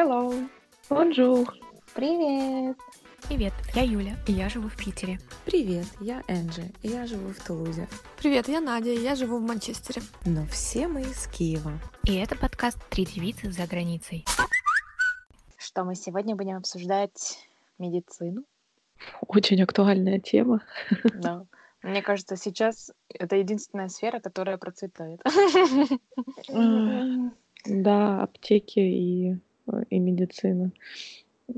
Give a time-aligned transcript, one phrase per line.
[0.00, 0.48] Hello.
[0.88, 1.46] Bonjour.
[1.94, 2.78] Привет.
[3.28, 5.18] Привет, я Юля, и я живу в Питере.
[5.44, 7.86] Привет, я Энджи, и я живу в Тулузе.
[8.16, 10.00] Привет, я Надя, и я живу в Манчестере.
[10.24, 11.72] Но все мы из Киева.
[12.04, 14.24] И это подкаст «Три девицы за границей».
[15.58, 17.46] Что мы сегодня будем обсуждать
[17.78, 18.44] медицину.
[19.28, 20.62] Очень актуальная тема.
[21.12, 21.44] Да.
[21.82, 25.20] Мне кажется, сейчас это единственная сфера, которая процветает.
[27.66, 29.36] Да, аптеки и,
[29.90, 30.72] и медицина.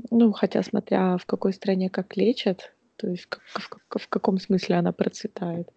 [0.09, 4.77] Ну, хотя смотря в какой стране как лечат, то есть в, в, в каком смысле
[4.77, 5.69] она процветает.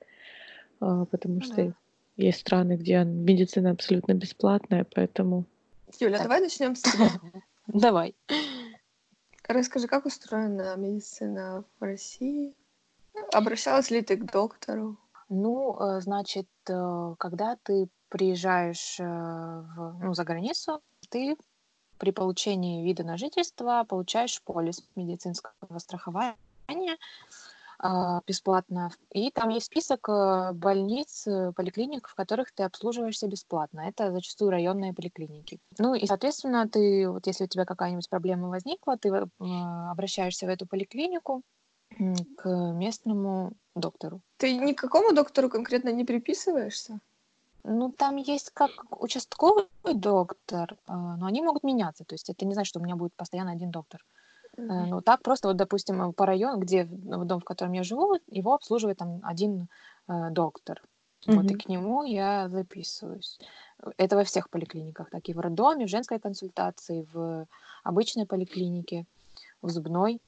[0.80, 1.73] А, потому что да.
[2.17, 5.45] есть страны, где медицина абсолютно бесплатная, поэтому...
[6.01, 7.11] Юля, давай начнем с тебя.
[7.67, 8.15] Давай.
[9.49, 12.55] Расскажи, как устроена медицина в России?
[13.33, 14.99] Обращалась ли ты к доктору?
[15.29, 21.37] Ну, э, значит, э, когда ты приезжаешь э, в, ну, за границу, ты
[21.99, 26.37] при получении вида на жительство получаешь полис медицинского страхования
[27.79, 28.91] а, бесплатно.
[29.13, 30.09] И там есть список
[30.55, 33.80] больниц, поликлиник, в которых ты обслуживаешься бесплатно.
[33.80, 35.59] Это зачастую районные поликлиники.
[35.79, 40.66] Ну и, соответственно, ты, вот если у тебя какая-нибудь проблема возникла, ты обращаешься в эту
[40.66, 41.43] поликлинику,
[42.37, 44.21] к местному доктору.
[44.38, 47.01] Ты никакому доктору конкретно не приписываешься?
[47.69, 52.05] Ну, там есть как участковый доктор, а, но они могут меняться.
[52.05, 54.05] То есть это не значит, что у меня будет постоянно один доктор.
[54.57, 54.87] Mm-hmm.
[54.87, 58.55] Ну, так просто, вот, допустим, по району, где в дом, в котором я живу, его
[58.55, 59.69] обслуживает там один
[60.09, 60.81] э, доктор.
[61.27, 61.35] Mm-hmm.
[61.35, 63.39] Вот, и к нему я записываюсь.
[63.97, 67.47] Это во всех поликлиниках, так и в роддоме, в женской консультации, в
[67.83, 69.06] обычной поликлинике,
[69.61, 70.21] в зубной.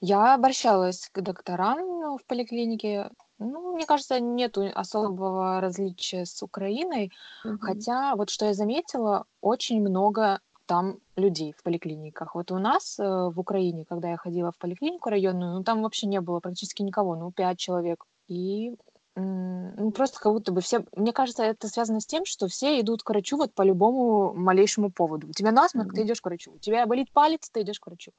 [0.00, 3.10] Я обращалась к докторам в поликлинике.
[3.38, 7.12] Ну, мне кажется, нет особого различия с Украиной.
[7.44, 7.58] Mm-hmm.
[7.60, 12.34] Хотя, вот что я заметила, очень много там людей в поликлиниках.
[12.34, 16.06] Вот у нас э, в Украине, когда я ходила в поликлинику районную, ну там вообще
[16.06, 18.04] не было практически никого, ну пять человек.
[18.28, 18.76] И
[19.20, 20.84] ну, просто как будто бы все...
[20.94, 24.90] Мне кажется, это связано с тем, что все идут к врачу вот по любому малейшему
[24.90, 25.28] поводу.
[25.28, 25.96] У тебя насморк, mm-hmm.
[25.96, 26.52] ты идешь к врачу.
[26.52, 28.12] У тебя болит палец, ты идешь к врачу.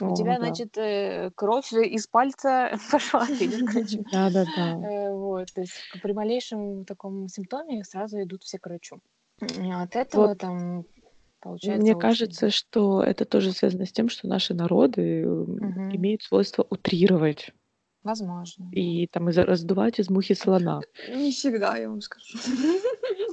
[0.00, 0.46] О, у тебя, да.
[0.46, 4.04] значит, э, кровь из пальца пошла, ты идешь к врачу.
[4.12, 4.88] Да-да-да.
[4.88, 9.00] Э, вот, то есть при малейшем таком симптоме сразу идут все к врачу.
[9.40, 10.38] От этого вот.
[10.38, 10.84] там
[11.42, 12.00] Получается, Мне очень...
[12.00, 15.56] кажется, что это тоже связано с тем, что наши народы угу.
[15.92, 17.50] имеют свойство утрировать.
[18.04, 18.68] Возможно.
[18.72, 20.80] И там из раздувать из мухи слона.
[21.08, 22.38] Не всегда, я вам скажу.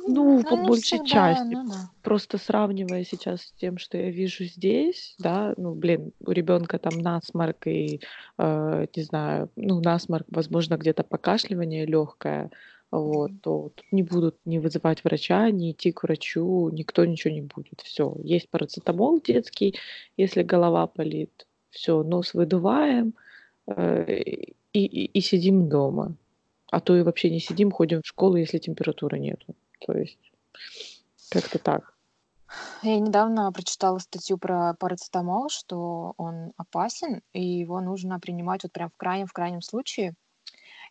[0.07, 1.53] Ну, по ну, большей всегда, части.
[1.53, 1.91] Ну, да.
[2.03, 7.00] Просто сравнивая сейчас с тем, что я вижу здесь, да, ну, блин, у ребенка там
[7.00, 8.02] насморк и,
[8.38, 12.50] э, не знаю, ну, насморк, возможно, где-то покашливание легкое,
[12.91, 17.41] вот, то тут не будут не вызывать врача, не идти к врачу, никто ничего не
[17.41, 17.81] будет.
[17.84, 19.75] Все, есть парацетамол детский,
[20.18, 23.29] если голова болит, все, нос выдуваем, э,
[23.78, 26.16] и, и, и сидим дома.
[26.72, 29.56] А то и вообще не сидим, ходим в школу, если температуры нету.
[29.80, 30.31] То есть
[31.30, 31.94] как-то так.
[32.81, 38.90] Я недавно прочитала статью про парацетамол, что он опасен, и его нужно принимать вот прям
[38.90, 40.16] в крайнем, в крайнем случае.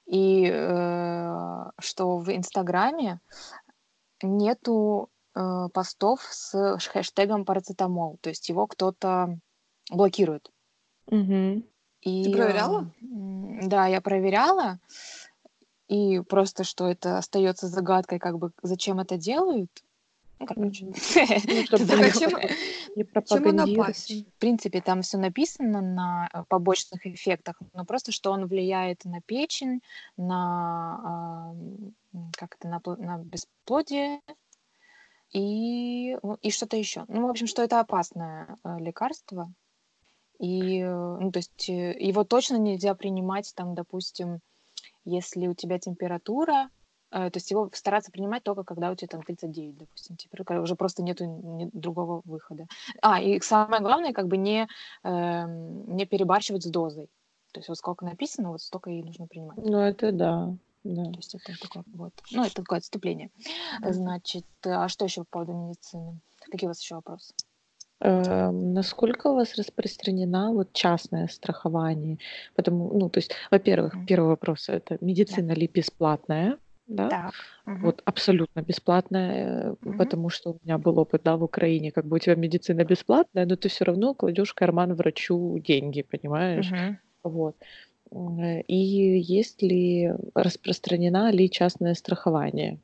[0.06, 3.20] И э, что в Инстаграме
[4.22, 9.38] нету э, постов с хэштегом парацетамол, то есть его кто-то
[9.90, 10.50] блокирует.
[11.06, 11.62] Угу.
[12.02, 12.90] И, Ты проверяла?
[13.00, 14.78] Да, я проверяла.
[15.88, 19.70] И просто что это остается загадкой, как бы зачем это делают.
[20.38, 20.86] Ну, короче.
[22.94, 23.08] Ну,
[23.48, 24.24] он опасен?
[24.24, 29.20] В принципе, там все написано на э, побочных эффектах, но просто что он влияет на
[29.20, 29.80] печень,
[30.16, 31.54] на
[32.36, 34.20] как это на, бесплодие
[35.32, 37.04] и, и что-то еще.
[37.08, 39.52] Ну, в общем, что это опасное э, лекарство.
[40.38, 44.38] И, ну, то есть э, его точно нельзя принимать, там, допустим,
[45.04, 46.70] если у тебя температура,
[47.10, 50.76] э, то есть его стараться принимать только когда у тебя там 39, допустим, температура, уже
[50.76, 52.66] просто нету ни другого выхода.
[53.02, 54.68] А, и самое главное, как бы не,
[55.02, 55.44] э,
[55.88, 57.08] не перебарщивать с дозой.
[57.52, 59.58] То есть вот сколько написано, вот столько и нужно принимать.
[59.58, 60.54] Ну, это да.
[60.84, 61.04] Да.
[61.04, 62.12] То есть это такое вот.
[62.30, 63.30] Ну, это такое отступление.
[63.82, 66.20] Значит, а что еще по поводу медицины?
[66.50, 67.34] Какие у вас еще вопросы?
[68.00, 72.18] Эм, насколько у вас распространена вот частное страхование?
[72.54, 74.06] Потому, ну, то есть, во-первых, Мгм.
[74.06, 74.98] первый вопрос это
[75.28, 75.38] Да.
[75.40, 77.14] медицина ли бесплатная, да?
[77.14, 77.34] Так.
[77.66, 77.92] Мгм.
[77.92, 79.98] Вот абсолютно бесплатная, э, Мгм.
[79.98, 83.46] потому что у меня был опыт, да, в Украине, как бы у тебя медицина бесплатная,
[83.46, 86.72] но ты все равно кладешь в карман врачу деньги, понимаешь?
[86.72, 86.98] Мгм.
[87.24, 87.56] Вот.
[88.12, 88.76] Э, И
[89.20, 92.80] есть ли распространена ли частное страхование?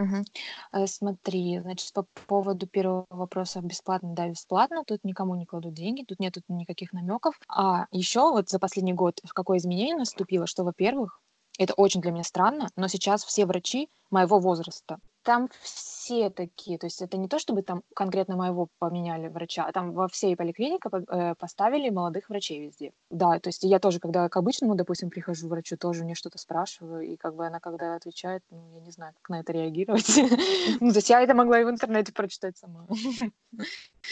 [0.00, 0.86] Угу.
[0.86, 4.84] Смотри, значит, по поводу первого вопроса бесплатно, да, бесплатно.
[4.86, 7.38] Тут никому не кладут деньги, тут нет никаких намеков.
[7.48, 11.20] А еще вот за последний год в какое изменение наступило, что, во-первых,
[11.58, 15.99] это очень для меня странно, но сейчас все врачи моего возраста там все
[16.30, 20.08] такие, то есть это не то, чтобы там конкретно моего поменяли врача, а там во
[20.08, 22.92] всей поликлинике э, поставили молодых врачей везде.
[23.10, 27.02] Да, то есть я тоже, когда к обычному, допустим, прихожу врачу, тоже мне что-то спрашиваю,
[27.02, 30.06] и как бы она когда отвечает, ну, я не знаю, как на это реагировать.
[30.80, 32.86] Ну, то есть я это могла и в интернете прочитать сама.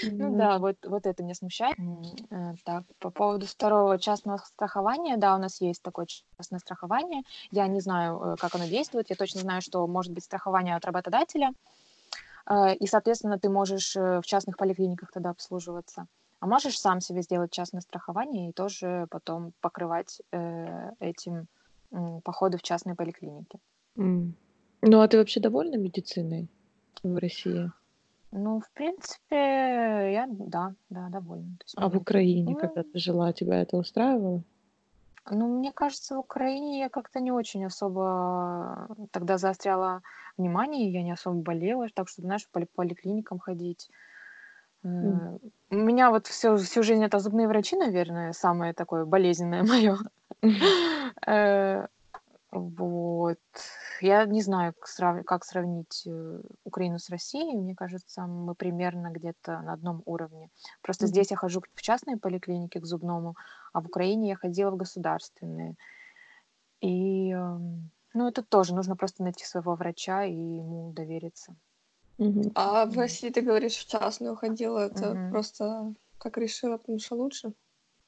[0.02, 1.76] Ну да, вот, вот это меня смущает.
[2.30, 7.22] Э, так, по поводу второго частного страхования, да, у нас есть такое частное страхование.
[7.50, 9.10] Я не знаю, э, как оно действует.
[9.10, 11.52] Я точно знаю, что может быть страхование от работодателя,
[12.80, 16.06] и, соответственно, ты можешь в частных поликлиниках тогда обслуживаться.
[16.40, 20.20] А можешь сам себе сделать частное страхование и тоже потом покрывать
[21.00, 21.48] этим
[22.24, 23.58] походы в частные поликлиники.
[23.96, 26.48] Ну, а ты вообще довольна медициной
[27.02, 27.70] в России?
[28.30, 29.36] Ну, в принципе,
[30.12, 31.56] я, да, да, довольна.
[31.58, 34.44] То есть А в Украине, ну, когда ты жила, тебя это устраивало?
[35.30, 40.02] Ну, мне кажется, в Украине я как-то не очень особо тогда заостряла
[40.36, 43.88] внимание, я не особо болела, так что, знаешь, по поликлиникам ходить.
[44.84, 44.88] Э,
[45.70, 49.98] У меня вот всю, всю жизнь это зубные врачи, наверное, самое такое болезненное мое.
[52.50, 53.38] Вот.
[54.00, 55.24] Я не знаю, как, срав...
[55.24, 57.56] как сравнить э, Украину с Россией.
[57.56, 60.48] Мне кажется, мы примерно где-то на одном уровне.
[60.80, 61.08] Просто mm-hmm.
[61.08, 63.36] здесь я хожу в частные поликлиники к зубному,
[63.72, 65.74] а в Украине я ходила в государственные.
[66.80, 71.54] И, эм, ну, это тоже нужно просто найти своего врача и ему довериться.
[72.18, 72.52] Mm-hmm.
[72.54, 75.30] А в России ты говоришь, в частную ходила, это mm-hmm.
[75.30, 77.52] просто как решила, потому что лучше?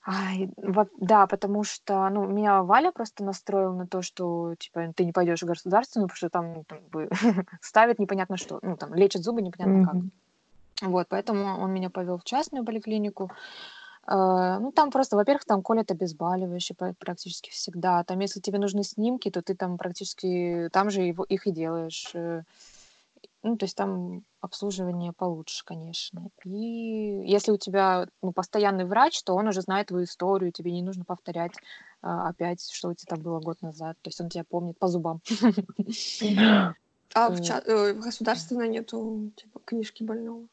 [0.07, 5.05] Ай, во да, потому что, ну, меня Валя просто настроила на то, что, типа, ты
[5.05, 7.11] не пойдешь в государственную, потому что там, там бы
[7.61, 10.91] ставят непонятно что, ну, там лечат зубы непонятно как.
[10.91, 13.31] Вот, поэтому он меня повел в частную поликлинику.
[14.07, 18.03] Э, ну, там просто, во-первых, там колят обезболивающие практически всегда.
[18.05, 22.11] Там, если тебе нужны снимки, то ты там практически там же его, их и делаешь.
[22.15, 22.43] Э.
[23.43, 26.29] Ну, то есть там обслуживание получше, конечно.
[26.45, 30.83] И если у тебя ну, постоянный врач, то он уже знает твою историю, тебе не
[30.83, 31.53] нужно повторять
[32.03, 33.97] а, опять, что у тебя там было год назад.
[34.03, 35.21] То есть он тебя помнит по зубам.
[37.13, 40.47] А в, ча- э, в государственной нету типа книжки больного?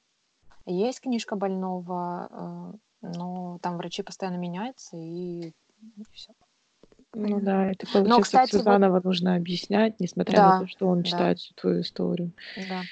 [0.66, 6.34] Есть книжка больного, э, но там врачи постоянно меняются, и, и все.
[7.20, 9.06] Ну да, это получается Но, кстати, все заново вот...
[9.06, 11.42] нужно объяснять, несмотря да, на то, что он читает да.
[11.42, 12.32] всю твою историю.
[12.56, 12.84] Да.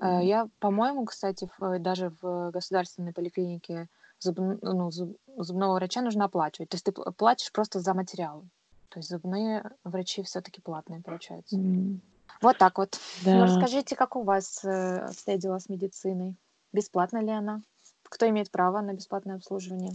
[0.00, 0.24] Mm-hmm.
[0.24, 1.48] Я, по-моему, кстати,
[1.78, 3.88] даже в государственной поликлинике
[4.18, 6.68] зуб, ну, зуб, зубного врача нужно оплачивать.
[6.68, 8.42] То есть ты платишь просто за материалы.
[8.90, 11.56] То есть зубные врачи все-таки платные, получается.
[11.56, 12.00] Mm-hmm.
[12.42, 12.98] Вот так вот.
[13.24, 13.34] Да.
[13.34, 16.36] Ну, расскажите, как у вас э, обстоят дела с медициной?
[16.72, 17.62] Бесплатна ли она?
[18.02, 19.92] Кто имеет право на бесплатное обслуживание?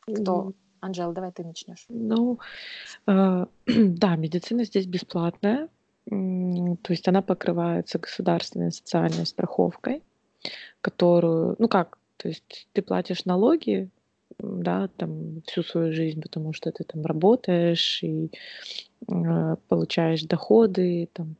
[0.00, 0.52] Кто?
[0.86, 1.84] Анжела, давай ты начнешь.
[1.88, 2.38] Ну,
[3.06, 5.68] э, да, медицина здесь бесплатная,
[6.08, 10.02] то есть она покрывается государственной социальной страховкой,
[10.80, 13.90] которую, ну как, то есть ты платишь налоги,
[14.38, 18.30] да, там всю свою жизнь, потому что ты там работаешь и
[19.08, 21.36] э, получаешь доходы, там,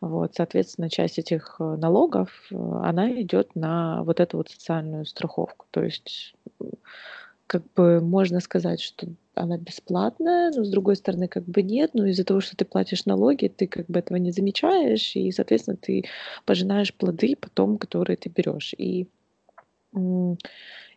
[0.00, 5.66] вот, соответственно, часть этих э, налогов, э, она идет на вот эту вот социальную страховку.
[5.70, 6.34] То есть
[7.46, 12.06] как бы можно сказать, что она бесплатная, но с другой стороны как бы нет, но
[12.06, 16.04] из-за того, что ты платишь налоги, ты как бы этого не замечаешь, и, соответственно, ты
[16.46, 18.74] пожинаешь плоды потом, которые ты берешь.
[18.78, 19.08] И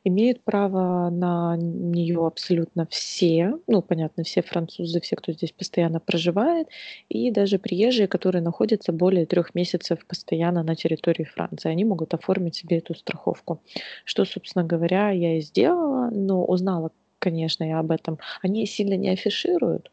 [0.07, 6.67] имеют право на нее абсолютно все, ну, понятно, все французы, все, кто здесь постоянно проживает,
[7.09, 12.55] и даже приезжие, которые находятся более трех месяцев постоянно на территории Франции, они могут оформить
[12.55, 13.61] себе эту страховку.
[14.05, 19.09] Что, собственно говоря, я и сделала, но узнала, конечно, я об этом, они сильно не
[19.09, 19.91] афишируют.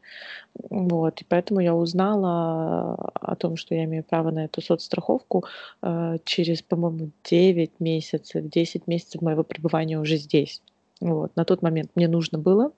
[0.71, 5.45] Вот, и поэтому я узнала о том, что я имею право на эту соцстраховку
[5.83, 10.63] э, через, по-моему, 9 месяцев, 10 месяцев моего пребывания уже здесь.
[11.01, 12.73] Вот, на тот момент мне нужно было,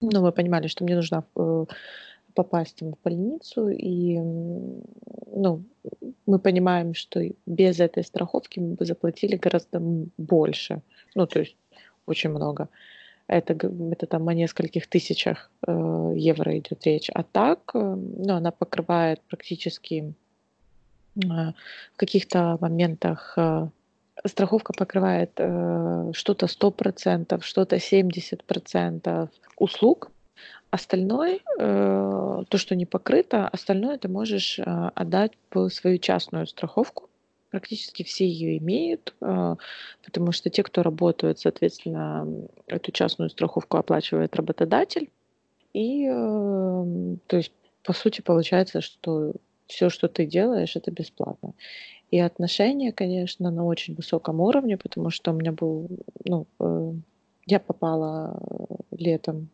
[0.00, 1.64] но мы понимали, что мне нужно э,
[2.34, 5.62] попасть в больницу, и ну,
[6.26, 9.80] мы понимаем, что без этой страховки мы бы заплатили гораздо
[10.18, 10.82] больше,
[11.14, 11.56] ну, то есть
[12.06, 12.68] очень много
[13.28, 13.54] это,
[13.90, 17.10] это там о нескольких тысячах э, евро идет речь.
[17.12, 20.14] А так, э, ну, она покрывает практически
[21.16, 23.68] э, в каких-то моментах э,
[24.24, 29.28] страховка покрывает э, что-то 100%, что-то 70%
[29.58, 30.10] услуг,
[30.70, 34.62] остальное, э, то, что не покрыто, остальное ты можешь э,
[34.94, 37.08] отдать по свою частную страховку.
[37.50, 39.56] Практически все ее имеют, э,
[40.04, 42.26] потому что те, кто работают, соответственно,
[42.66, 45.10] эту частную страховку оплачивает работодатель.
[45.72, 49.32] И, э, то есть, по сути, получается, что
[49.66, 51.54] все, что ты делаешь, это бесплатно.
[52.10, 55.88] И отношения, конечно, на очень высоком уровне, потому что у меня был,
[56.24, 56.92] ну, э,
[57.46, 58.40] я попала
[58.90, 59.48] летом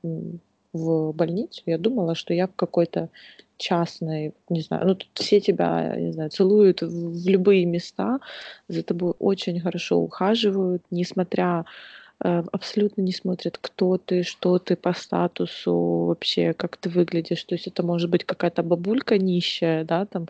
[0.73, 3.11] в больницу, я думала, что я в какой-то
[3.57, 8.19] частной, не знаю, ну тут все тебя, не знаю, целуют в любые места,
[8.69, 11.65] за тобой очень хорошо ухаживают, несмотря
[12.25, 15.75] э, абсолютно не смотрят, кто ты, что ты по статусу,
[16.07, 17.45] вообще, как ты выглядишь.
[17.45, 20.29] То есть это может быть какая-то бабулька нищая, да, там,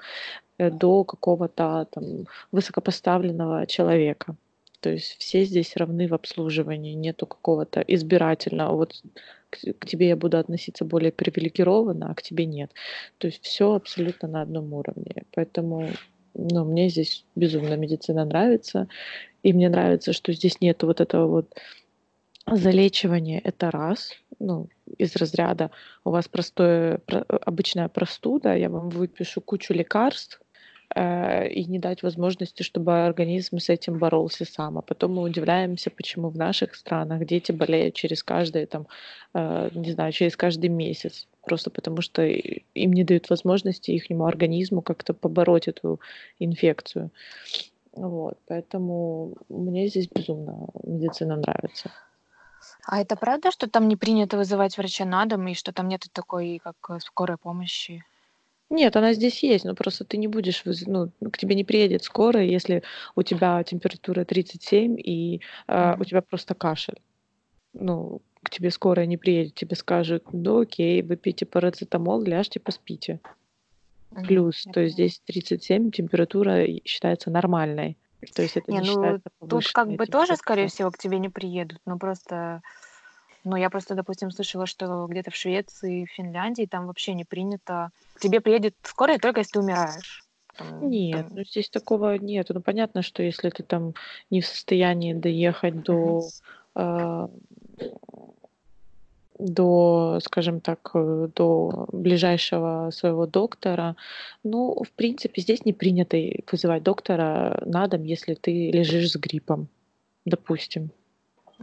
[0.59, 4.37] э, до какого-то там высокопоставленного человека.
[4.81, 8.77] То есть все здесь равны в обслуживании, нету какого-то избирательного.
[8.77, 9.01] Вот
[9.53, 12.73] к, тебе я буду относиться более привилегированно, а к тебе нет.
[13.19, 15.25] То есть все абсолютно на одном уровне.
[15.35, 15.89] Поэтому
[16.35, 18.89] ну, мне здесь безумно медицина нравится.
[19.43, 21.55] И мне нравится, что здесь нет вот этого вот
[22.47, 23.41] залечивания.
[23.45, 24.69] Это раз, ну,
[24.99, 25.71] из разряда
[26.05, 30.42] у вас простое, обычная простуда, я вам выпишу кучу лекарств,
[30.95, 34.79] Э, и не дать возможности, чтобы организм с этим боролся сам.
[34.79, 38.87] А потом мы удивляемся, почему в наших странах дети болеют через каждый, там,
[39.35, 41.29] э, не знаю, через каждый месяц.
[41.45, 46.01] Просто потому что им не дают возможности ихнему организму как-то побороть эту
[46.39, 47.11] инфекцию.
[47.93, 51.91] Вот, поэтому мне здесь безумно медицина нравится.
[52.87, 56.07] А это правда, что там не принято вызывать врача на дом и что там нет
[56.13, 58.05] такой, как скорой помощи?
[58.73, 62.45] Нет, она здесь есть, но просто ты не будешь, ну, к тебе не приедет скорая,
[62.45, 62.83] если
[63.15, 66.99] у тебя температура 37 и э, у тебя просто кашель.
[67.75, 73.21] Ну, к тебе скорая не приедет, тебе скажут, ну окей, выпейте парацетамол, ляжьте, поспите.
[74.27, 77.99] Плюс, то есть здесь 37, температура считается нормальной.
[78.35, 81.19] То есть это не, не ну, считается Тут как бы тоже, скорее всего, к тебе
[81.19, 82.63] не приедут, но просто
[83.45, 87.91] но я просто, допустим, слышала, что где-то в Швеции, Финляндии там вообще не принято.
[88.15, 90.25] К тебе приедет скорая только если ты умираешь.
[90.57, 91.37] Там, Нет, там...
[91.37, 92.47] ну здесь такого нет.
[92.51, 93.95] Ну понятно, что если ты там
[94.31, 96.23] не в состоянии доехать до
[96.75, 97.29] э,
[99.39, 103.97] до, скажем так, э, до ближайшего своего доктора.
[104.45, 106.17] Ну, в принципе, здесь не принято
[106.51, 109.69] вызывать доктора на дом, если ты лежишь с гриппом,
[110.25, 110.91] допустим.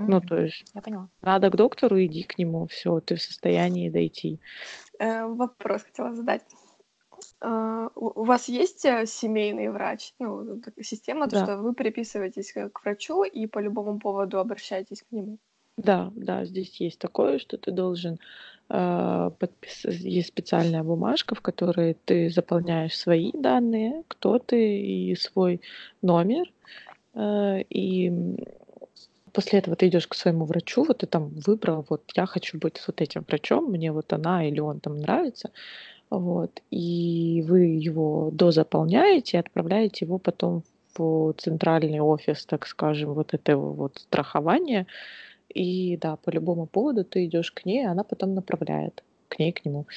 [0.08, 1.10] Ну, то есть Я поняла.
[1.22, 4.40] надо к доктору, иди к нему, все, ты в состоянии дойти.
[5.00, 6.44] Э, вопрос хотела задать.
[7.42, 10.14] Э, у вас есть э, семейный врач?
[10.20, 15.38] Ну, система, то, что вы приписываетесь к врачу и по любому поводу обращаетесь к нему.
[15.78, 18.20] Да, да, здесь есть такое, что ты должен
[18.70, 19.96] э, подписать.
[20.00, 25.62] Есть специальная бумажка, в которой ты заполняешь свои данные, кто ты и свой
[26.02, 26.52] номер.
[27.14, 28.12] Э, и
[29.34, 32.78] после этого ты идешь к своему врачу, вот ты там выбрал, вот я хочу быть
[32.78, 35.52] с вот этим врачом, мне вот она или он там нравится,
[36.10, 40.64] вот, и вы его дозаполняете и отправляете его потом
[40.98, 44.88] в центральный офис, так скажем, вот этого вот страхования,
[45.50, 49.64] и да, по любому поводу ты идешь к ней, она потом направляет к ней, к
[49.66, 49.88] нему.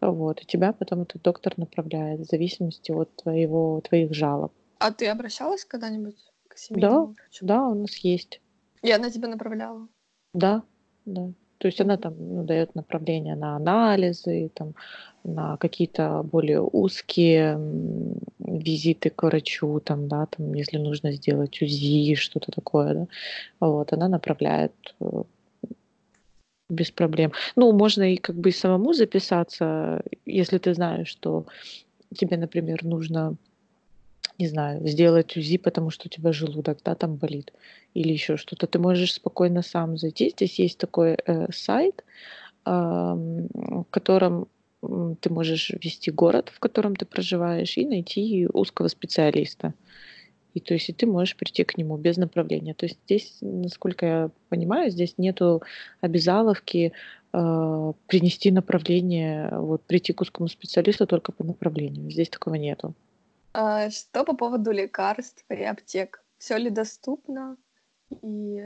[0.00, 0.42] Вот.
[0.42, 4.52] И тебя потом этот доктор направляет в зависимости от твоего, твоих жалоб.
[4.78, 6.16] А ты обращалась когда-нибудь
[6.48, 7.46] к семейному да, врачу?
[7.46, 8.40] Да, у нас есть.
[8.82, 9.88] И она тебя направляла?
[10.34, 10.62] Да,
[11.04, 11.32] да.
[11.58, 14.74] То есть она там ну, дает направление на анализы, там,
[15.24, 17.58] на какие-то более узкие
[18.38, 23.06] визиты к врачу, там, да, там, если нужно сделать УЗИ, что-то такое, да.
[23.58, 25.24] Вот, она направляет э,
[26.70, 27.32] без проблем.
[27.56, 31.46] Ну, можно и как бы самому записаться, если ты знаешь, что
[32.16, 33.36] тебе, например, нужно
[34.38, 37.52] не знаю, сделать УЗИ, потому что у тебя желудок, да, там болит,
[37.94, 40.30] или еще что-то, ты можешь спокойно сам зайти.
[40.30, 42.04] Здесь есть такой э, сайт,
[42.64, 44.48] э, в котором
[45.20, 49.74] ты можешь ввести город, в котором ты проживаешь, и найти узкого специалиста.
[50.54, 52.74] И то есть и ты можешь прийти к нему без направления.
[52.74, 55.62] То есть здесь, насколько я понимаю, здесь нету
[56.00, 56.92] обязаловки
[57.32, 62.10] э, принести направление, вот прийти к узкому специалисту только по направлению.
[62.10, 62.94] Здесь такого нету.
[63.52, 66.22] А, что по поводу лекарств и аптек?
[66.38, 67.56] Все ли доступно?
[68.22, 68.62] И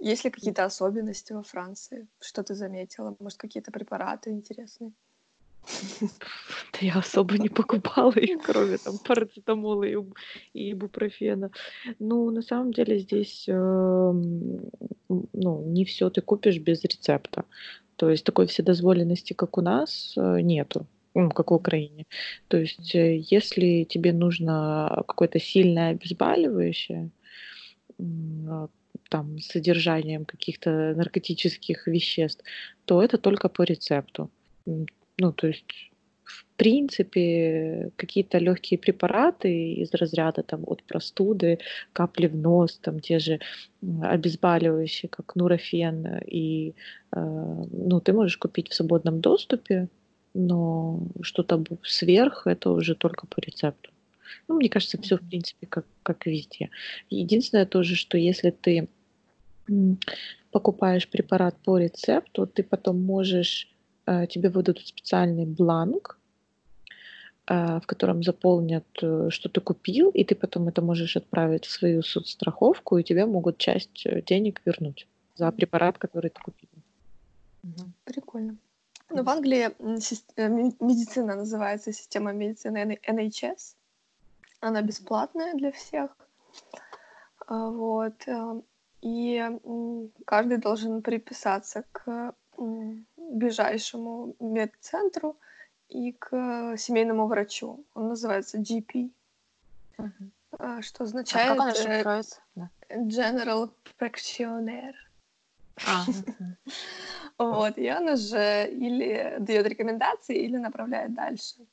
[0.00, 2.08] есть ли какие-то особенности во Франции?
[2.20, 3.14] Что ты заметила?
[3.18, 4.92] Может, какие-то препараты интересные?
[6.72, 9.96] Да я особо не покупала их, кроме там парацетамола и,
[10.52, 11.50] и ибупрофена.
[11.98, 17.44] Ну, на самом деле здесь э, ну, не все ты купишь без рецепта.
[17.96, 20.86] То есть такой вседозволенности, как у нас, э, нету
[21.34, 22.06] как в Украине.
[22.48, 27.10] То есть, э, если тебе нужно какое-то сильное обезболивающее,
[29.08, 32.44] там, с содержанием каких-то наркотических веществ,
[32.84, 34.30] то это только по рецепту.
[35.18, 35.90] Ну, то есть,
[36.24, 41.58] в принципе, какие-то легкие препараты из разряда там, от простуды,
[41.92, 43.40] капли в нос, там, те же
[44.02, 46.74] обезболивающие, как нурофен, и
[47.12, 47.20] э,
[47.70, 49.88] ну, ты можешь купить в свободном доступе,
[50.36, 53.90] но что-то сверх это уже только по рецепту.
[54.48, 56.70] Ну, мне кажется, все в принципе как, как везде.
[57.10, 58.88] Единственное тоже, что если ты
[60.50, 63.68] покупаешь препарат по рецепту, ты потом можешь,
[64.06, 66.18] э, тебе выдадут специальный бланк,
[67.46, 71.70] э, в котором заполнят, э, что ты купил, и ты потом это можешь отправить в
[71.70, 76.68] свою соцстраховку, и тебе могут часть денег вернуть за препарат, который ты купил.
[78.04, 78.56] Прикольно.
[79.08, 80.48] Ну, в Англии э,
[80.80, 83.76] медицина называется система медицины NHS.
[84.60, 86.10] Она бесплатная для всех.
[87.46, 88.26] А, вот.
[88.26, 88.60] Э,
[89.02, 89.42] и
[90.24, 92.34] каждый должен приписаться к
[93.16, 95.36] ближайшему медцентру
[95.88, 97.84] и к семейному врачу.
[97.94, 99.10] Он называется GP.
[99.98, 100.82] Uh-huh.
[100.82, 101.50] Что означает...
[101.50, 102.40] А как она шифруется?
[102.88, 104.94] General Practitioner.
[105.86, 106.04] А,
[107.38, 111.66] вот, и он уже или дает рекомендации, или направляет дальше.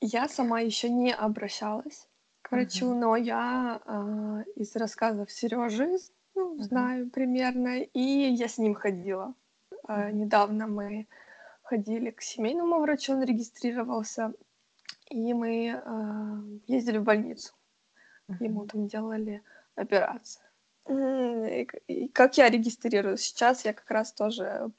[0.00, 2.06] Я сама еще не обращалась
[2.42, 5.98] к врачу, но я а, из рассказов Сережи
[6.34, 9.34] ну, знаю примерно, и я с ним ходила.
[9.84, 11.06] А, недавно мы
[11.62, 14.32] ходили к семейному врачу, он регистрировался,
[15.08, 15.82] и мы
[16.66, 17.54] ездили в больницу.
[18.40, 19.42] Ему там делали
[19.74, 20.49] операцию.
[20.84, 23.16] Как я регистрирую?
[23.16, 24.70] Сейчас я как раз тоже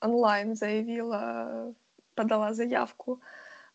[0.00, 1.74] онлайн заявила,
[2.14, 3.20] подала заявку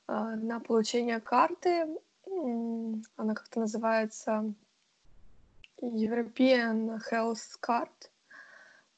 [0.08, 1.88] а, на получение карты.
[2.26, 4.54] Она как-то называется
[5.82, 7.90] European Health Card.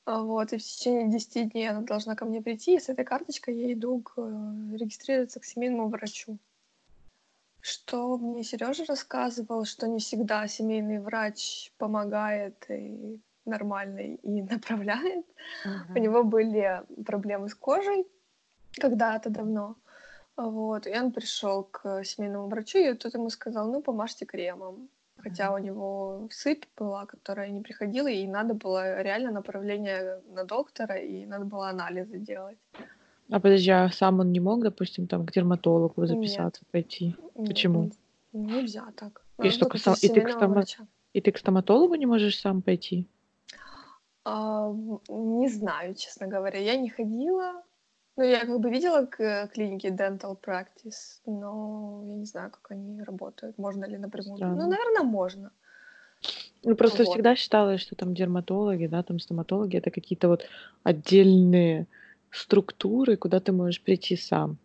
[0.05, 3.05] А, вот, и в течение 10 дней она должна ко мне прийти, и с этой
[3.05, 6.37] карточкой я иду к, э, регистрироваться к семейному врачу.
[7.61, 15.25] Что мне Сережа рассказывал, что не всегда семейный врач помогает и нормально и направляет.
[15.65, 15.95] Uh-huh.
[15.95, 18.07] У него были проблемы с кожей
[18.73, 19.75] когда-то давно.
[20.37, 24.89] Вот, и он пришел к семейному врачу, и тот ему сказал, ну, помажьте кремом.
[25.17, 25.55] Хотя uh-huh.
[25.55, 31.25] у него сыпь была, которая не приходила, и надо было реально направление на доктора, и
[31.25, 32.57] надо было анализы делать.
[33.31, 36.71] А подожди, а сам он не мог, допустим, там к дерматологу записаться, Нет.
[36.71, 37.15] пойти?
[37.35, 37.89] Нет, Почему?
[38.33, 39.23] Нельзя так.
[39.41, 40.63] И, что, к и, ты к стома...
[41.13, 43.07] и ты к стоматологу не можешь сам пойти?
[44.25, 44.69] А,
[45.07, 46.59] не знаю, честно говоря.
[46.59, 47.63] Я не ходила.
[48.17, 53.01] Ну, я как бы видела к клинике Dental Practice, но я не знаю, как они
[53.01, 53.57] работают.
[53.57, 54.35] Можно ли напрямую?
[54.35, 54.63] Странно.
[54.63, 55.51] Ну, наверное, можно.
[56.63, 57.13] Ну, просто вот.
[57.13, 60.45] всегда считалось, что там дерматологи, да, там стоматологи, это какие-то вот
[60.83, 61.87] отдельные
[62.31, 64.57] структуры, куда ты можешь прийти сам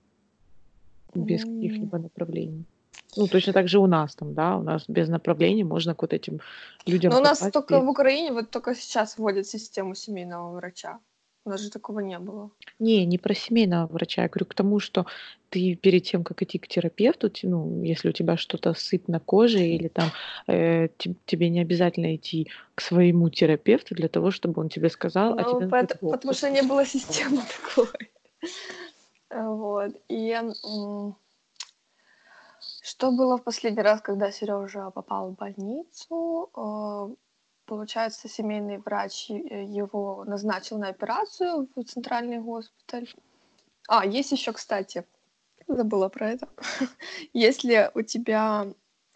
[1.14, 1.54] без mm.
[1.54, 2.64] каких-либо направлений.
[3.16, 6.12] Ну, точно так же у нас там, да, у нас без направлений можно к вот
[6.12, 6.40] этим
[6.86, 10.98] людям Но у нас только в Украине вот только сейчас вводят систему семейного врача.
[11.46, 12.50] У нас же такого не было.
[12.80, 14.22] Не, не про семейного врача.
[14.22, 15.06] Я говорю к тому, что
[15.48, 19.60] ты перед тем, как идти к терапевту, ну, если у тебя что-то сыпь на коже
[19.60, 20.10] или там
[20.48, 20.88] э,
[21.24, 25.40] тебе не обязательно идти к своему терапевту для того, чтобы он тебе сказал, а ну,
[25.40, 28.10] а тебе потому, потому что не было системы такой.
[29.30, 29.94] Вот.
[30.08, 30.36] И
[32.82, 37.16] что было в последний раз, когда Сережа попал в больницу?
[37.66, 43.12] Получается, семейный врач э, его назначил на операцию в центральный госпиталь.
[43.88, 45.04] А, есть еще, кстати,
[45.66, 46.48] забыла про это.
[47.32, 48.68] Если у тебя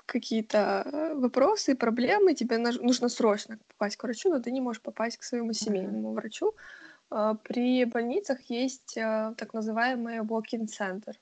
[0.05, 5.17] какие-то э, вопросы, проблемы, тебе нужно срочно попасть к врачу, но ты не можешь попасть
[5.17, 6.55] к своему семейному врачу.
[7.09, 11.15] А, при больницах есть э, так называемый walk-in center.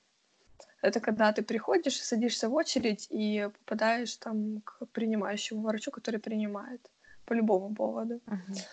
[0.81, 6.89] Это когда ты приходишь, садишься в очередь и попадаешь там к принимающему врачу, который принимает
[7.29, 8.13] по любому поводу.
[8.13, 8.65] Uh-huh.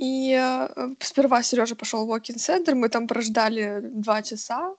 [0.00, 4.76] И э, сперва Сережа пошел в walk-in center, мы там прождали два часа,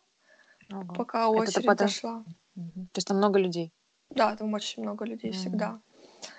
[0.70, 0.94] ага.
[0.94, 1.88] пока очередь Это потом...
[1.88, 2.24] дошла.
[2.56, 2.88] Угу.
[2.92, 3.72] То есть там много людей?
[4.10, 5.80] Да, там очень много людей mm всегда.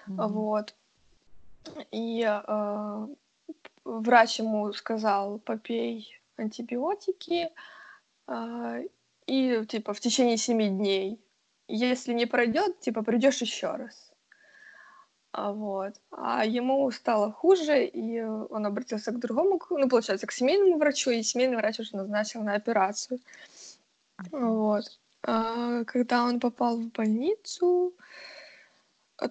[0.09, 0.75] mm Вот.
[1.93, 3.07] И э,
[3.85, 7.51] врач ему сказал, попей антибиотики,
[8.29, 8.87] э,
[9.27, 11.21] и типа в течение семи дней.
[11.69, 14.12] Если не пройдет, типа придешь еще раз.
[15.33, 15.95] А, вот.
[16.11, 21.23] А ему стало хуже, и он обратился к другому, ну, получается, к семейному врачу, и
[21.23, 23.19] семейный врач уже назначил на операцию.
[24.31, 24.85] Вот.
[25.23, 27.95] А, когда он попал в больницу,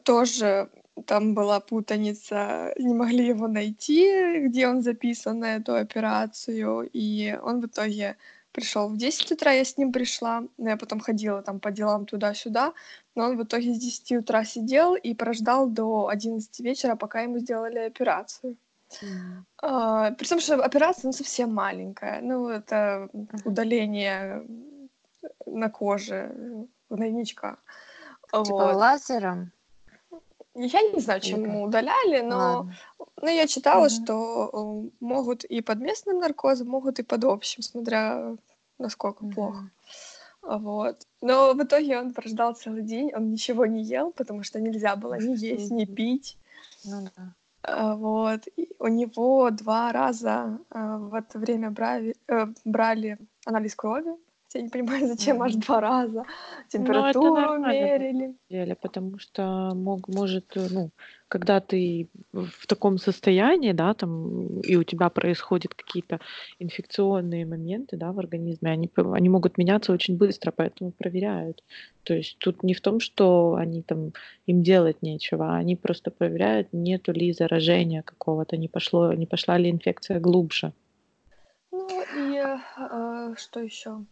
[0.03, 0.69] тоже
[1.05, 7.61] там была путаница, не могли его найти, где он записан на эту операцию, и он
[7.61, 8.17] в итоге
[8.51, 12.05] пришел в 10 утра, я с ним пришла, но я потом ходила там по делам
[12.05, 12.73] туда-сюда,
[13.15, 17.39] но он в итоге с 10 утра сидел и прождал до 11 вечера, пока ему
[17.39, 18.57] сделали операцию.
[19.01, 19.43] Mm.
[19.61, 22.21] А, при том, что операция ну, совсем маленькая.
[22.21, 23.09] Ну, это
[23.45, 24.45] удаление
[25.45, 26.31] на коже,
[26.89, 27.57] гнойничка.
[28.31, 28.75] Типа вот.
[28.75, 29.51] лазером?
[30.53, 32.69] Я не знаю, чем ему удаляли, но,
[33.21, 37.63] но я читала, mm что э, могут и под местным наркозом, могут и под общим,
[37.63, 38.35] смотря
[38.77, 39.69] насколько плохо.
[40.41, 41.07] Вот.
[41.21, 45.19] Но в итоге он прождал целый день, он ничего не ел, потому что нельзя было
[45.19, 46.37] ни есть, ни пить.
[46.83, 47.33] Ну да.
[47.63, 48.47] А, вот.
[48.57, 54.15] И у него два раза а, в это время брали, э, брали анализ крови,
[54.57, 56.25] я не понимаю, зачем аж два раза ну,
[56.69, 58.35] температуру ну, мерили.
[58.49, 60.89] Деле, потому что мог, может, э, ну,
[61.27, 66.19] когда ты в таком состоянии, да, там, и у тебя происходят какие-то
[66.59, 71.63] инфекционные моменты, да, в организме, они, они могут меняться очень быстро, поэтому проверяют.
[72.03, 74.11] То есть тут не в том, что они там,
[74.47, 79.57] им делать нечего, а они просто проверяют, нету ли заражения какого-то, не, пошло, не пошла
[79.57, 80.73] ли инфекция глубже.
[81.71, 81.87] Ну
[82.17, 84.05] и э, что еще?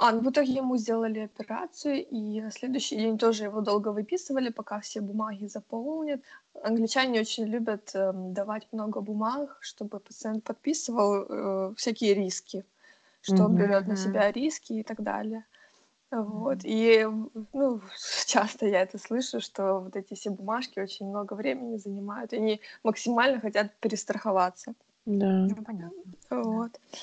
[0.00, 4.50] А, ну, в итоге ему сделали операцию, и на следующий день тоже его долго выписывали,
[4.50, 6.20] пока все бумаги заполнят.
[6.62, 12.64] Англичане очень любят э, давать много бумаг, чтобы пациент подписывал э, всякие риски,
[13.22, 13.44] что mm-hmm.
[13.44, 15.44] он берет на себя риски и так далее.
[16.12, 16.58] Вот.
[16.62, 17.06] И
[17.52, 17.80] ну,
[18.26, 22.60] часто я это слышу, что вот эти все бумажки очень много времени занимают, и они
[22.84, 24.74] максимально хотят перестраховаться.
[25.06, 25.26] Да.
[25.26, 26.02] Ну, понятно.
[26.30, 26.72] Вот.
[26.72, 26.98] Да.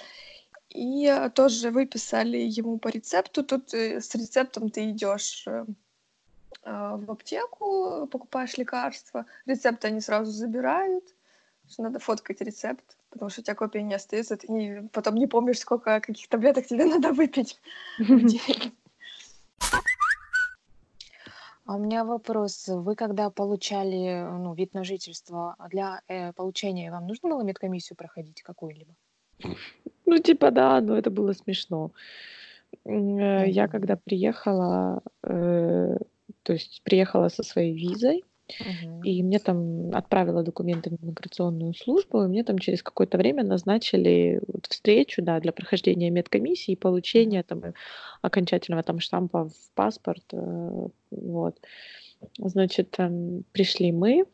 [0.76, 3.44] И э, тоже выписали ему по рецепту.
[3.44, 5.66] Тут э, с рецептом ты идешь э,
[6.64, 9.26] в аптеку, покупаешь лекарства.
[9.46, 11.06] Рецепт они сразу забирают.
[11.70, 15.26] Что надо фоткать рецепт, потому что у тебя копия не остается, ты не, потом не
[15.26, 17.60] помнишь, сколько каких таблеток тебе надо выпить.
[21.68, 22.68] А у меня вопрос.
[22.68, 28.44] Вы когда получали ну, вид на жительство, для э, получения вам нужно было медкомиссию проходить
[28.44, 28.94] какую-либо?
[30.06, 31.92] Ну, типа, да, но это было смешно.
[32.86, 35.98] Э, я когда приехала, э,
[36.44, 38.24] то есть приехала со своей визой,
[39.04, 44.40] и мне там отправила документы в миграционную службу, и мне там через какое-то время назначили
[44.48, 47.74] вот встречу, да, для прохождения медкомиссии и получения там э,
[48.22, 50.24] окончательного там штампа в паспорт,
[51.10, 51.60] вот.
[52.38, 54.26] Значит, там пришли мы,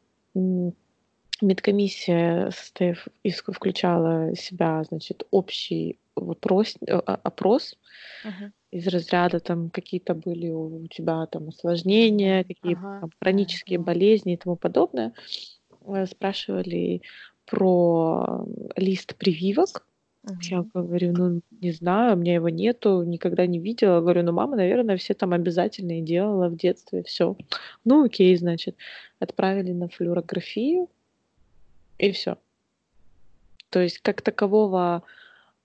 [1.41, 3.07] Медкомиссия состояв,
[3.47, 7.77] включала в себя, значит, общий вопрос, э, опрос
[8.23, 8.51] uh-huh.
[8.71, 13.01] из разряда там какие-то были у тебя там осложнения, какие uh-huh.
[13.01, 13.83] там, хронические uh-huh.
[13.83, 15.13] болезни и тому подобное.
[15.85, 17.01] Э, спрашивали
[17.45, 19.87] про лист прививок.
[20.25, 20.35] Uh-huh.
[20.43, 24.01] Я говорю, ну не знаю, у меня его нету, никогда не видела.
[24.01, 27.35] Говорю, ну мама, наверное, все там обязательно делала в детстве, все.
[27.83, 28.75] Ну окей, значит,
[29.19, 30.87] отправили на флюорографию
[32.01, 32.37] и все.
[33.69, 35.03] То есть как такового,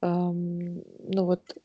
[0.03, 1.57] эм, ну вот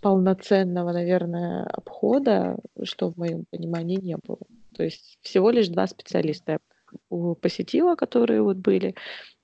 [0.00, 4.40] полноценного, наверное, обхода, что в моем понимании не было.
[4.74, 8.94] То есть всего лишь два специалиста я посетила, которые вот были.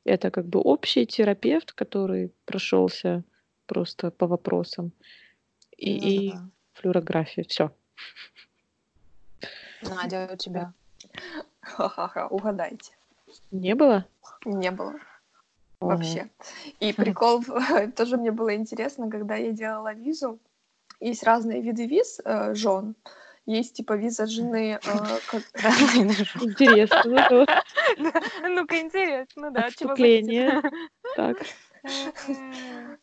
[0.04, 3.22] Это как бы общий терапевт, который прошелся
[3.66, 4.92] просто по вопросам,
[5.76, 6.48] и, ну, и да.
[6.72, 7.44] флюорография.
[7.44, 7.70] Все.
[9.82, 10.72] Надя, у тебя?
[11.60, 12.92] Ха-ха-ха, угадайте.
[13.50, 14.06] Не было?
[14.44, 14.94] Не было.
[15.80, 16.28] Вообще.
[16.78, 17.42] И прикол,
[17.96, 20.38] тоже мне было интересно, когда я делала визу,
[21.00, 22.94] есть разные виды виз э, жен.
[23.46, 24.78] Есть типа виза жены.
[24.84, 25.18] Э,
[26.42, 27.46] интересно.
[28.42, 29.66] Ну-ка, интересно, да.
[29.66, 30.62] Отступление.
[31.16, 31.38] Так.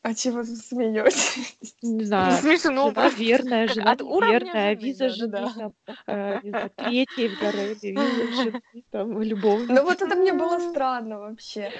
[0.01, 1.57] А чего вы смеетесь?
[1.81, 2.31] Не знаю.
[2.41, 2.89] Смешно.
[2.89, 5.73] Жена верная, жена от верная, виза жены,
[6.05, 9.65] э, третьей в Гареме, виза жены, там, любовь.
[9.67, 11.71] Ну вот это мне было странно вообще.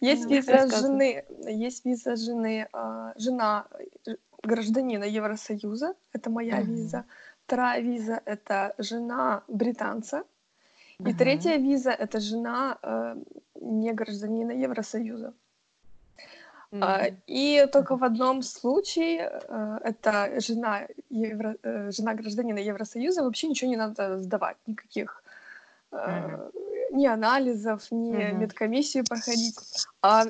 [0.00, 3.66] Есть виза жены, есть виза жены, а, жена
[4.42, 7.04] гражданина Евросоюза, это моя виза.
[7.46, 10.24] Вторая виза— это жена британца.
[10.98, 13.16] И третья виза— это жена э,
[13.60, 15.34] не гражданина Евросоюза.
[16.74, 17.14] Mm-hmm.
[17.26, 23.70] И только в одном случае э, это жена, евро, э, жена гражданина Евросоюза, вообще ничего
[23.70, 25.22] не надо сдавать, никаких,
[25.92, 26.52] mm-hmm.
[26.92, 28.38] ни анализов, ни угу.
[28.38, 29.56] медкомиссию проходить,
[30.02, 30.24] а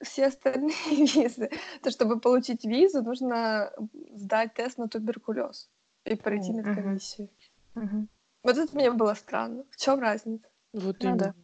[0.00, 1.50] все остальные визы,
[1.82, 3.72] то чтобы получить визу, нужно
[4.14, 5.68] сдать тест на туберкулез
[6.04, 7.28] и пройти медкомиссию.
[7.74, 8.06] Угу.
[8.44, 9.64] Вот это мне было странно.
[9.70, 10.46] В чем разница?
[10.72, 11.34] Вот ну, да.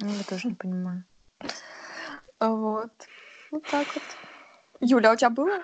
[0.00, 1.04] Ну, я тоже не понимаю.
[2.38, 2.92] Вот.
[3.50, 4.02] Вот так вот.
[4.80, 5.62] Юля, а у тебя было?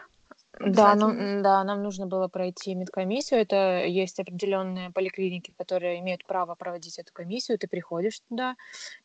[0.60, 3.40] Да, ну, да, нам нужно было пройти медкомиссию.
[3.40, 7.58] Это есть определенные поликлиники, которые имеют право проводить эту комиссию.
[7.58, 8.54] Ты приходишь туда,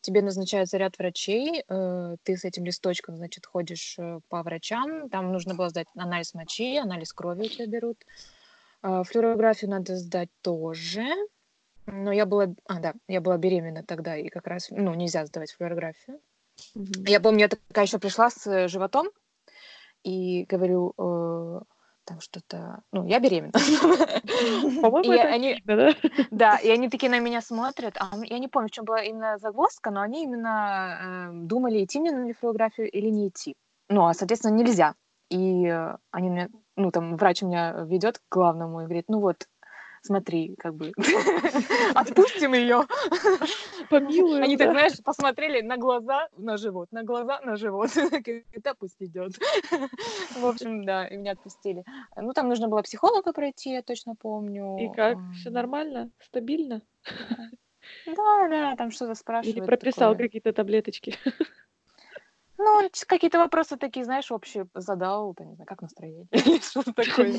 [0.00, 5.08] тебе назначается ряд врачей, э, ты с этим листочком, значит, ходишь э, по врачам.
[5.10, 7.98] Там нужно было сдать анализ мочи, анализ крови у тебя берут.
[8.82, 11.04] Э, флюорографию надо сдать тоже.
[11.86, 15.52] Но я была, а, да, я была беременна тогда, и как раз, ну, нельзя сдавать
[15.52, 16.20] флюорографию.
[16.76, 17.08] Mm-hmm.
[17.08, 19.08] Я помню, я такая еще пришла с животом,
[20.02, 21.60] и говорю, э,
[22.04, 23.52] там что-то, ну, я беременна.
[24.82, 25.94] По-моему, это они, да?
[26.30, 29.38] Да, и они такие на меня смотрят, а я не помню, в чем была именно
[29.38, 33.54] загвоздка, но они именно э, думали, идти мне на нефрографию или не идти.
[33.88, 34.94] Ну, а, соответственно, нельзя.
[35.28, 39.46] И э, они мне, ну, там, врач меня ведет к главному и говорит, ну вот,
[40.02, 40.92] смотри, как бы,
[41.94, 42.82] отпустим ее.
[43.88, 44.42] Помилуем.
[44.42, 47.90] Они так, знаешь, посмотрели на глаза, на живот, на глаза, на живот.
[48.62, 49.32] Да, пусть идет.
[50.36, 51.84] В общем, да, и меня отпустили.
[52.16, 54.76] Ну, там нужно было психолога пройти, я точно помню.
[54.78, 55.18] И как?
[55.34, 56.10] Все нормально?
[56.20, 56.82] Стабильно?
[58.06, 59.56] Да, да, там что-то спрашивают.
[59.56, 61.16] Или прописал какие-то таблеточки.
[62.62, 66.26] Ну, какие-то вопросы такие, знаешь, общие задал, не знаю, как настроение,
[66.62, 67.32] что-то такое.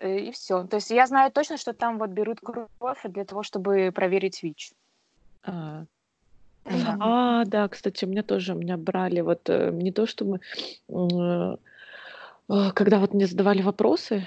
[0.00, 0.64] Э, и все.
[0.64, 4.72] То есть я знаю точно, что там вот берут кровь для того, чтобы проверить ВИЧ.
[5.42, 5.84] А,
[6.64, 6.96] да.
[7.00, 10.40] а, да, кстати, у меня тоже, у меня брали вот э, не то, чтобы
[10.88, 11.56] э,
[12.48, 14.26] когда вот мне задавали вопросы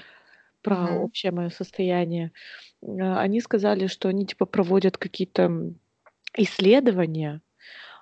[0.62, 0.98] про uh-huh.
[1.00, 2.32] общее мое состояние,
[2.80, 5.72] они сказали, что они типа проводят какие-то
[6.32, 7.42] исследования,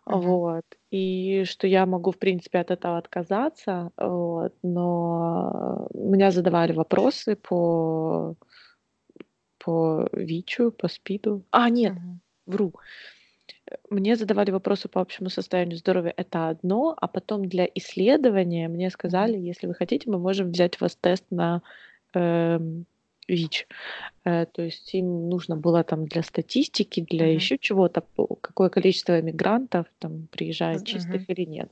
[0.06, 0.20] uh-huh.
[0.20, 7.34] вот, и что я могу, в принципе, от этого отказаться, вот, но меня задавали вопросы
[7.34, 8.34] по,
[9.58, 11.46] по ВИЧу, по СПИДу.
[11.50, 12.18] А, нет, uh-huh.
[12.44, 12.74] вру.
[13.88, 19.38] Мне задавали вопросы по общему состоянию здоровья, это одно, а потом для исследования мне сказали,
[19.38, 21.62] если вы хотите, мы можем взять у вас тест на
[22.12, 22.58] э,
[23.28, 23.66] ВИЧ.
[24.24, 27.34] Э, то есть им нужно было там для статистики, для uh-huh.
[27.34, 28.02] еще чего-то,
[28.40, 30.86] какое количество мигрантов там приезжает uh-huh.
[30.86, 31.70] чистых или нет.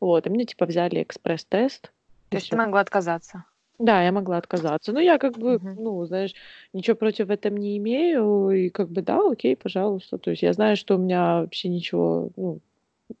[0.00, 1.92] Вот, и мне типа взяли экспресс-тест.
[2.28, 3.44] То есть ты могла отказаться?
[3.78, 4.92] Да, я могла отказаться.
[4.92, 5.74] Но я как бы, uh-huh.
[5.76, 6.34] ну, знаешь,
[6.72, 8.50] ничего против этом не имею.
[8.50, 10.18] И как бы, да, окей, пожалуйста.
[10.18, 12.60] То есть я знаю, что у меня вообще ничего, ну,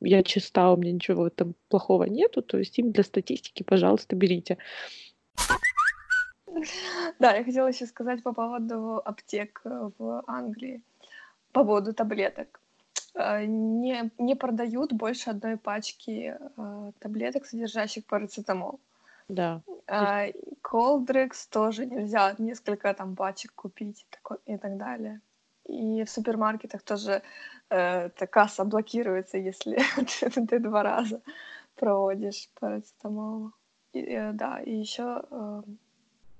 [0.00, 2.42] я чиста, у меня ничего этом плохого нету.
[2.42, 4.58] То есть им для статистики, пожалуйста, берите.
[7.18, 10.82] Да, я хотела еще сказать по поводу аптек э, в Англии,
[11.52, 12.60] по поводу таблеток.
[13.14, 18.80] Э, не, не продают больше одной пачки э, таблеток, содержащих парацетамол.
[19.28, 19.62] Да.
[20.62, 24.06] Колдрекс тоже нельзя несколько там пачек купить
[24.46, 25.20] и так далее.
[25.64, 27.22] И в супермаркетах тоже
[27.70, 29.78] э, касса блокируется, если
[30.48, 31.20] ты два раза
[31.76, 33.52] проводишь парацетамол.
[33.92, 35.62] И, э, да, и еще э,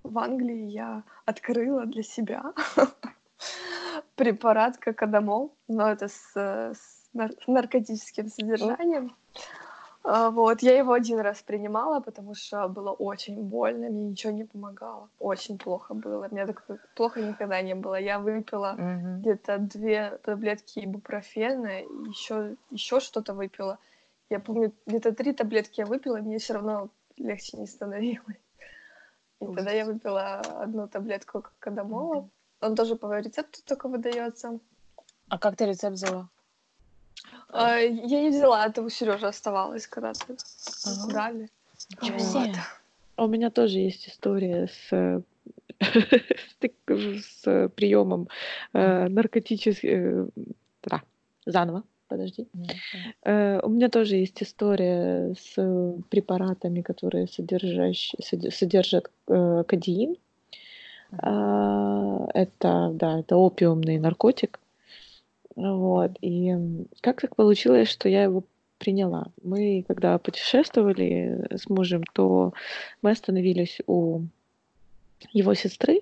[0.02, 2.52] в Англии я открыла для себя
[4.16, 7.10] препарат кокодамол, но это с, с
[7.46, 9.14] наркотическим содержанием.
[10.04, 14.44] А, вот, я его один раз принимала, потому что было очень больно, мне ничего не
[14.44, 16.64] помогало, очень плохо было, мне так
[16.96, 18.00] плохо никогда не было.
[18.00, 19.18] Я выпила mm-hmm.
[19.18, 23.78] где-то две таблетки ибупрофена, еще еще что-то выпила.
[24.28, 28.40] Я помню, где-то три таблетки я выпила, и мне все равно легче не становилось.
[29.42, 32.28] И тогда я выпила одну таблетку кокодамола.
[32.60, 34.58] Он тоже по рецепту только выдается.
[35.28, 36.28] А как ты рецепт взяла?
[37.48, 40.36] А, я не взяла, это у Сережи оставалось когда-то.
[40.86, 41.12] Ага.
[41.12, 41.50] Дали.
[42.00, 42.56] Вот.
[43.16, 45.22] А у меня тоже есть история с
[46.88, 48.28] с приемом
[48.72, 50.28] э, наркотических, э,
[50.84, 51.02] да,
[51.44, 52.46] заново подожди.
[53.24, 53.60] Mm-hmm.
[53.64, 55.54] У меня тоже есть история с
[56.10, 60.16] препаратами, которые содержащие, содержат э, кадеин.
[61.12, 62.30] Mm-hmm.
[62.34, 64.60] Это, да, это опиумный наркотик.
[65.56, 66.12] Вот.
[66.22, 66.54] И
[67.00, 68.44] как так получилось, что я его
[68.78, 69.26] приняла?
[69.42, 72.54] Мы, когда путешествовали с мужем, то
[73.02, 74.22] мы остановились у
[75.32, 76.00] его сестры,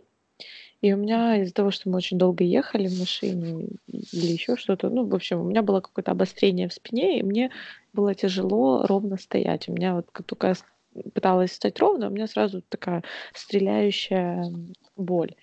[0.80, 4.88] и у меня из-за того, что мы очень долго ехали в машине или еще что-то,
[4.88, 7.50] ну, в общем, у меня было какое-то обострение в спине, и мне
[7.92, 9.68] было тяжело ровно стоять.
[9.68, 14.50] У меня вот как только я пыталась стать ровно, у меня сразу такая стреляющая
[14.96, 15.34] боль.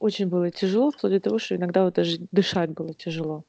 [0.00, 3.44] очень было тяжело, вплоть до того, что иногда вот даже дышать было тяжело.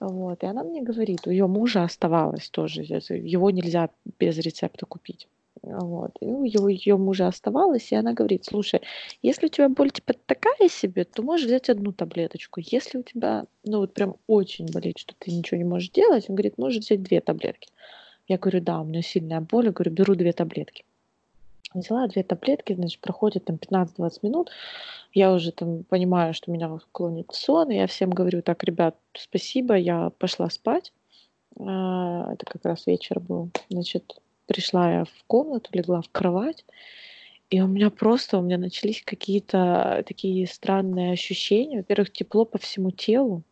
[0.00, 5.26] Вот, и она мне говорит, у ее мужа оставалось тоже, его нельзя без рецепта купить.
[5.62, 6.12] Вот.
[6.20, 8.80] И у ее, ее мужа оставалось, и она говорит, слушай,
[9.22, 12.60] если у тебя боль типа такая себе, то можешь взять одну таблеточку.
[12.64, 16.36] Если у тебя, ну вот прям очень болит, что ты ничего не можешь делать, он
[16.36, 17.68] говорит, можешь взять две таблетки.
[18.28, 20.84] Я говорю, да, у меня сильная боль, я говорю, беру две таблетки.
[21.74, 24.50] Взяла две таблетки, значит, проходит там 15-20 минут,
[25.12, 29.74] я уже там понимаю, что меня клонит сон, и я всем говорю, так, ребят, спасибо,
[29.74, 30.92] я пошла спать.
[31.58, 33.50] А, это как раз вечер был.
[33.68, 34.18] Значит,
[34.48, 36.64] пришла я в комнату, легла в кровать,
[37.50, 41.78] и у меня просто, у меня начались какие-то такие странные ощущения.
[41.78, 43.42] Во-первых, тепло по всему телу.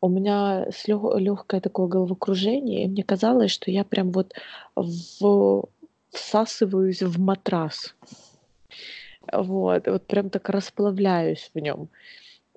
[0.00, 4.32] У меня легкое такое головокружение, и мне казалось, что я прям вот
[4.76, 5.68] в
[6.10, 7.94] всасываюсь в матрас.
[9.30, 11.88] Вот, вот прям так расплавляюсь в нем.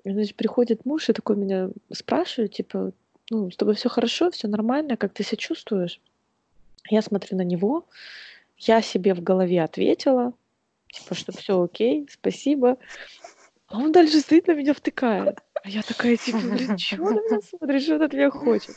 [0.04, 2.92] Значит, приходит муж и такой меня спрашивает, типа,
[3.30, 6.00] ну, с тобой все хорошо, все нормально, как ты себя чувствуешь?
[6.88, 7.86] Я смотрю на него,
[8.58, 10.32] я себе в голове ответила,
[10.92, 12.78] типа, что все окей, спасибо.
[13.66, 15.40] А он дальше стоит на меня втыкает.
[15.62, 18.74] А я такая, типа, блин, чего на меня смотрит, что он от меня хочет?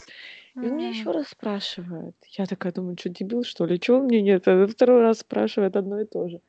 [0.56, 2.16] И он меня еще раз спрашивает.
[2.30, 3.80] Я такая думаю, что дебил, что ли?
[3.80, 4.48] Чего мне нет?
[4.48, 6.40] А второй раз спрашивает одно и то же.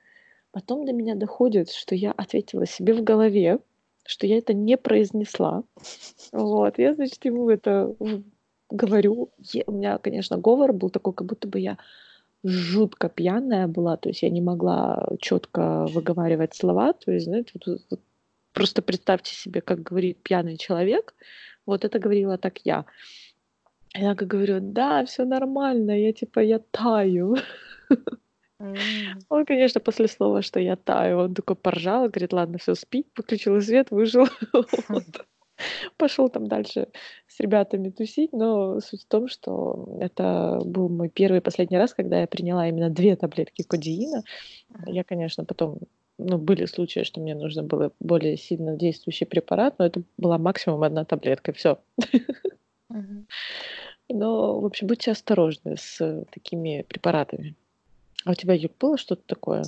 [0.53, 3.59] Потом до меня доходит, что я ответила себе в голове,
[4.05, 5.65] что я это не произнесла.
[6.31, 6.79] Вот.
[6.79, 7.95] Я, значит, ему это
[8.71, 9.31] говорю.
[9.67, 11.79] у меня, конечно, говор был такой, как будто бы я
[12.45, 17.81] жутко пьяная была, то есть я не могла четко выговаривать слова, то есть, знаете, вот,
[17.91, 18.01] вот,
[18.53, 21.15] просто представьте себе, как говорит пьяный человек,
[21.67, 22.85] вот это говорила так я.
[23.95, 27.37] Я как говорю, да, все нормально, я типа, я таю.
[29.29, 33.61] Он, конечно, после слова, что я таю, он такой поржал, говорит, ладно, все, спи, выключил
[33.61, 34.27] свет, выжил.
[35.97, 36.89] Пошел там дальше
[37.27, 41.95] с ребятами тусить, но суть в том, что это был мой первый и последний раз,
[41.95, 44.23] когда я приняла именно две таблетки кодеина.
[44.87, 45.79] Я, конечно, потом
[46.19, 50.83] ну, были случаи, что мне нужно было более сильно действующий препарат, но это была максимум
[50.83, 51.79] одна таблетка, все.
[54.09, 57.57] Но, в общем, будьте осторожны с такими препаратами.
[58.25, 59.65] А у тебя, Юг, было что-то такое?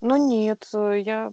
[0.00, 1.32] Ну нет, э, я...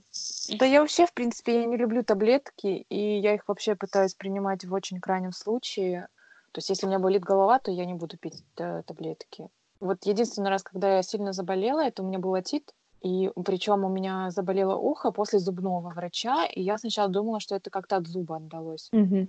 [0.60, 4.65] Да я вообще, в принципе, я не люблю таблетки, и я их вообще пытаюсь принимать
[4.65, 6.08] в очень крайнем случае.
[6.51, 9.49] То есть, если у меня болит голова, то я не буду пить э, таблетки.
[9.79, 13.89] Вот единственный раз, когда я сильно заболела, это у меня был отит, и причем у
[13.89, 18.38] меня заболело ухо после зубного врача, и я сначала думала, что это как-то от зуба
[18.38, 18.89] отдалось.
[18.93, 19.27] Угу.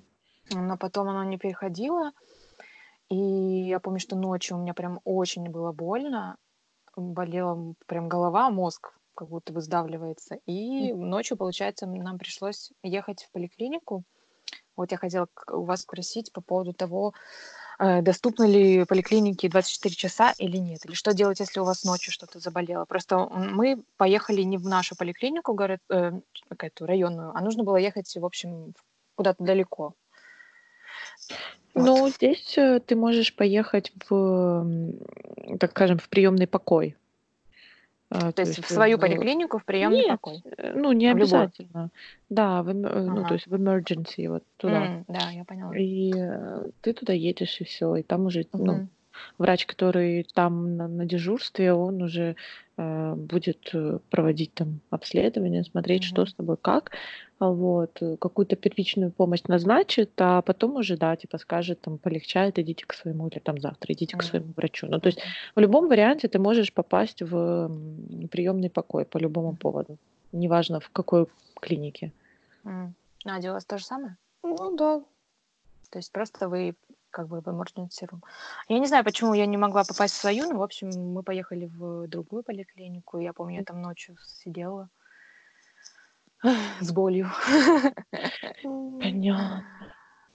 [0.52, 2.12] Но потом оно не переходило,
[3.09, 6.37] и я помню, что ночью у меня прям очень было больно,
[6.96, 10.38] болела прям голова, мозг как будто бы сдавливается.
[10.46, 14.05] И ночью, получается, нам пришлось ехать в поликлинику.
[14.76, 17.14] Вот я хотела у вас спросить по поводу того,
[17.79, 20.85] э, доступны ли поликлиники 24 часа или нет?
[20.85, 22.85] Или что делать, если у вас ночью что-то заболело?
[22.85, 26.12] Просто мы поехали не в нашу поликлинику, город, э,
[26.50, 28.74] какую-то районную, а нужно было ехать, в общем,
[29.14, 29.94] куда-то далеко.
[31.74, 34.66] Ну, здесь э, ты можешь поехать в,
[35.59, 36.96] так скажем, в приемный покой.
[38.09, 40.42] А, то, есть в свою поликлинику, в приемный Нет, покой?
[40.75, 41.23] ну не любой.
[41.23, 41.90] обязательно.
[42.29, 44.87] Да, в, эм- э, ну то есть в emergency вот туда.
[44.87, 45.77] М, Да, я поняла.
[45.77, 48.88] И э, ты туда едешь и все, и там уже, ну,
[49.38, 52.37] врач, который там на, на дежурстве, он уже
[52.77, 56.07] э, будет э, проводить там обследование, смотреть, mm-hmm.
[56.07, 61.16] что с тобой, как, а вот, э, какую-то первичную помощь назначит, а потом уже, да,
[61.16, 64.20] типа скажет, там, полегчает, идите к своему, или там завтра идите mm-hmm.
[64.20, 64.87] к своему врачу.
[64.87, 65.20] Ну, то есть
[65.55, 67.70] в любом варианте ты можешь попасть в
[68.31, 69.99] приемный покой по любому поводу,
[70.33, 71.27] неважно в какой
[71.61, 72.12] клинике.
[72.64, 72.92] Mm.
[73.25, 74.16] Надя, у вас то же самое?
[74.42, 75.03] Ну да.
[75.90, 76.75] То есть просто вы
[77.11, 78.20] как бы в emergency room.
[78.68, 81.66] Я не знаю, почему я не могла попасть в свою, но, в общем, мы поехали
[81.66, 83.18] в другую поликлинику.
[83.18, 84.88] Я помню, я там ночью сидела
[86.81, 87.31] с болью.
[88.63, 89.65] Понятно.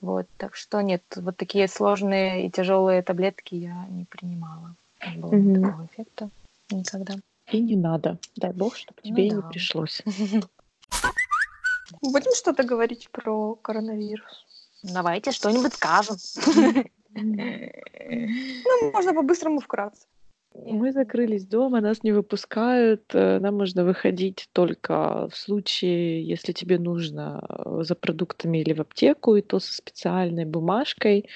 [0.01, 4.75] Вот, так что нет, вот такие сложные и тяжелые таблетки я не принимала.
[5.07, 5.53] Не было угу.
[5.53, 6.29] такого эффекта
[6.71, 7.13] никогда.
[7.51, 8.17] И не надо.
[8.35, 9.47] Дай бог, чтобы ну тебе ну, да.
[9.47, 10.01] не пришлось.
[12.01, 14.45] Будем что-то говорить про коронавирус?
[14.83, 16.17] Давайте что-нибудь скажем.
[17.13, 20.07] Ну, можно по-быстрому вкратце.
[20.53, 26.77] Мы закрылись дома, нас не выпускают, э, нам можно выходить только в случае, если тебе
[26.77, 31.29] нужно э, за продуктами или в аптеку, и то со специальной бумажкой,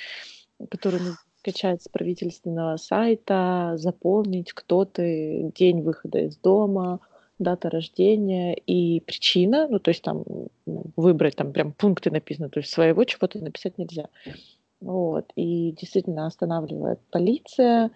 [0.70, 7.00] которую нужно скачать с правительственного сайта, заполнить, кто ты, день выхода из дома,
[7.40, 10.24] дата рождения и причина, ну, то есть там
[10.66, 14.10] выбрать, там прям пункты написаны, то есть своего чего-то написать нельзя.
[14.82, 17.92] Вот, и действительно останавливает полиция,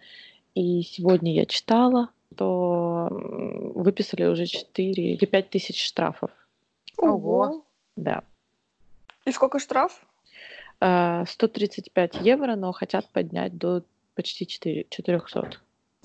[0.56, 6.32] и сегодня я читала, то выписали уже 4 или 5 тысяч штрафов.
[6.98, 7.64] Ого!
[7.96, 8.24] Да.
[9.26, 10.06] И сколько штраф?
[10.80, 13.84] 135 а, евро, но хотят поднять до
[14.16, 15.60] почти 4, 400.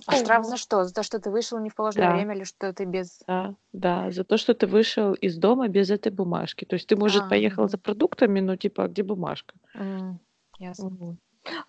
[0.06, 0.84] А штраф за что?
[0.84, 2.16] За то, что ты вышел не в положенное да.
[2.16, 3.22] время или что ты без...
[3.26, 6.64] Да, да, за то, что ты вышел из дома без этой бумажки.
[6.64, 9.54] То есть ты, может, а, поехал за продуктами, но типа, а где бумажка?
[9.76, 10.16] Mm,
[10.58, 10.86] ясно.
[10.86, 11.16] Угу.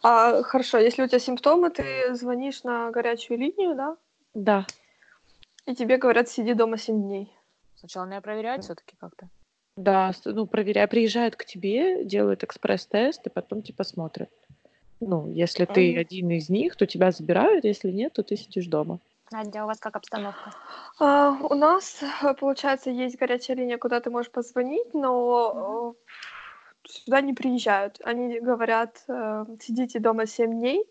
[0.02, 3.98] А, хорошо, если у тебя симптомы, ты звонишь на горячую линию, да?
[4.34, 4.66] Да.
[5.66, 7.34] И тебе говорят, сиди дома 7 дней.
[7.76, 9.28] Сначала надо проверять все-таки как-то.
[9.78, 14.30] Да, ну, проверяя, приезжают к тебе, делают экспресс-тест, и потом типа смотрят.
[15.02, 19.00] Ну, если ты один из них, то тебя забирают, если нет, то ты сидишь дома.
[19.32, 20.54] Надя, у вас как обстановка?
[21.00, 22.02] А, у нас,
[22.40, 26.35] получается, есть горячая линия, куда ты можешь позвонить, но mm-hmm.
[27.06, 28.00] Сюда не приезжают.
[28.04, 30.86] Они говорят, э, сидите дома 7 дней,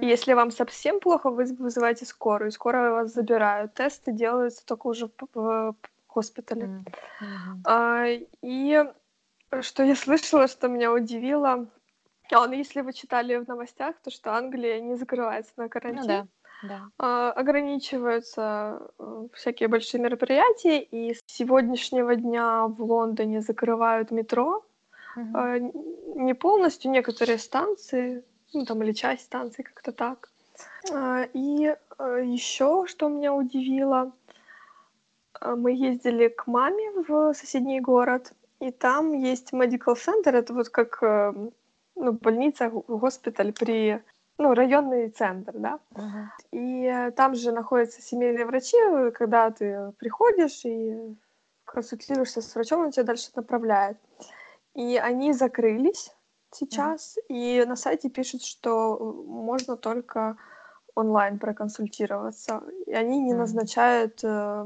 [0.00, 3.74] и если вам совсем плохо, вы вызываете скорую, скорая вас забирают.
[3.74, 5.74] Тесты делаются только уже в
[6.08, 6.66] госпитале.
[6.66, 7.60] Mm-hmm.
[7.66, 8.04] А,
[8.42, 8.84] и
[9.62, 11.66] что я слышала, что меня удивило,
[12.32, 16.02] а, ну если вы читали в новостях, то что Англия не закрывается на карантин.
[16.02, 16.26] Ну да.
[16.62, 16.80] Да.
[16.98, 24.64] А, ограничиваются э, всякие большие мероприятия, и с сегодняшнего дня в Лондоне закрывают метро.
[25.16, 26.22] Угу.
[26.24, 30.28] Не полностью, некоторые станции, ну там или часть станций, как-то так.
[30.92, 34.12] А, и э, еще, что меня удивило,
[35.40, 40.68] э, мы ездили к маме в соседний город, и там есть medical center, это вот
[40.68, 41.02] как
[41.96, 44.02] ну, больница, госпиталь при
[44.38, 45.78] ну, районный центр, да.
[45.92, 46.26] Uh-huh.
[46.52, 48.76] И там же находятся семейные врачи,
[49.12, 51.16] когда ты приходишь и
[51.64, 53.98] консультируешься с врачом, он тебя дальше направляет.
[54.74, 56.12] И они закрылись
[56.50, 57.34] сейчас, uh-huh.
[57.34, 58.96] и на сайте пишут, что
[59.26, 60.36] можно только
[60.94, 62.62] онлайн проконсультироваться.
[62.86, 63.38] И они не uh-huh.
[63.38, 64.64] назначают э,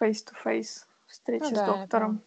[0.00, 2.22] face-to-face встречи ну, с да, доктором.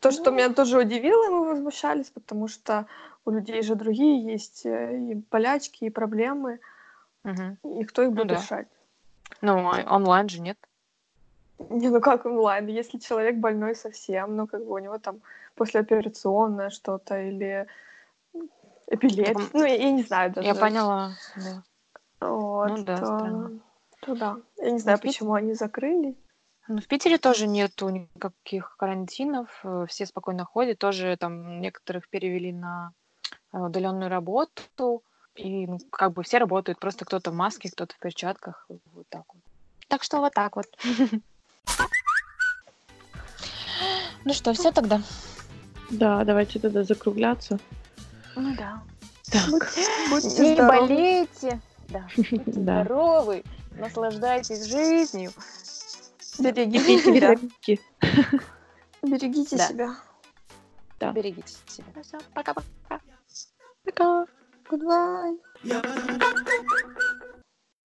[0.00, 0.36] То, что ну...
[0.36, 2.86] меня тоже удивило, мы возмущались, потому что
[3.24, 6.60] у людей же другие есть э, и болячки, и проблемы.
[7.24, 7.80] Угу.
[7.80, 8.68] И кто их будет ну, решать?
[9.40, 10.58] Ну, онлайн же нет.
[11.58, 12.66] Не, ну как онлайн?
[12.66, 15.20] Если человек больной совсем, ну как бы у него там
[15.54, 17.66] послеоперационное что-то или
[18.88, 20.48] эпилепсия, ну я, я не знаю даже.
[20.48, 21.62] Я поняла, да.
[22.20, 23.60] Вот, ну да, странно.
[24.00, 24.36] То да.
[24.58, 26.16] Я не знаю, почему они закрыли.
[26.68, 32.52] Ну, в Питере тоже нету никаких карантинов, э, все спокойно ходят, тоже там некоторых перевели
[32.52, 32.92] на
[33.52, 35.02] Э, удаленную работу,
[35.34, 39.24] и ну, как бы все работают, просто кто-то в маске, кто-то в перчатках, вот так
[39.28, 39.42] вот.
[39.88, 40.66] Так что вот так вот.
[44.24, 45.00] Ну что, все тогда?
[45.90, 47.58] Да, давайте тогда закругляться.
[48.36, 48.82] Ну да.
[49.30, 49.72] Так.
[50.10, 51.60] Будьте, Не болейте.
[51.88, 52.06] Да.
[52.16, 53.44] Будьте здоровы.
[53.72, 55.32] Наслаждайтесь жизнью.
[56.38, 57.36] Берегите себя.
[59.02, 59.96] Берегите себя.
[61.00, 61.12] Да.
[61.12, 61.86] Берегите себя.
[62.34, 63.00] Пока-пока.
[63.84, 64.26] Пока.
[64.70, 65.38] Goodbye.